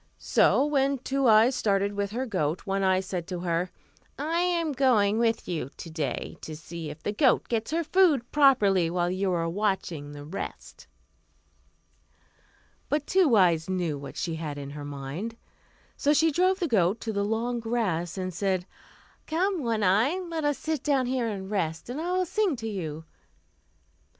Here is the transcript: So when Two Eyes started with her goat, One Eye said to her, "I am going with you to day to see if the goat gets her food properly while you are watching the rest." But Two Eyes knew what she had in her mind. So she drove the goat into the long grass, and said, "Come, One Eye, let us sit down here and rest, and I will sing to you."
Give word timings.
So 0.17 0.65
when 0.65 0.97
Two 0.97 1.27
Eyes 1.27 1.53
started 1.55 1.93
with 1.93 2.09
her 2.09 2.25
goat, 2.25 2.61
One 2.65 2.81
Eye 2.81 3.01
said 3.01 3.27
to 3.27 3.41
her, 3.41 3.69
"I 4.17 4.39
am 4.39 4.71
going 4.71 5.19
with 5.19 5.47
you 5.47 5.69
to 5.77 5.89
day 5.91 6.37
to 6.41 6.55
see 6.55 6.89
if 6.89 7.03
the 7.03 7.11
goat 7.11 7.47
gets 7.47 7.69
her 7.69 7.83
food 7.83 8.31
properly 8.31 8.89
while 8.89 9.11
you 9.11 9.31
are 9.31 9.47
watching 9.47 10.11
the 10.11 10.25
rest." 10.25 10.87
But 12.89 13.05
Two 13.05 13.35
Eyes 13.35 13.69
knew 13.69 13.95
what 13.99 14.17
she 14.17 14.37
had 14.37 14.57
in 14.57 14.71
her 14.71 14.83
mind. 14.85 15.37
So 15.97 16.13
she 16.13 16.31
drove 16.31 16.57
the 16.57 16.67
goat 16.67 16.97
into 16.97 17.13
the 17.13 17.23
long 17.23 17.59
grass, 17.59 18.17
and 18.17 18.33
said, 18.33 18.65
"Come, 19.27 19.61
One 19.61 19.83
Eye, 19.83 20.17
let 20.17 20.43
us 20.43 20.57
sit 20.57 20.81
down 20.81 21.05
here 21.05 21.27
and 21.27 21.51
rest, 21.51 21.91
and 21.91 22.01
I 22.01 22.11
will 22.13 22.25
sing 22.25 22.55
to 22.55 22.67
you." 22.67 23.05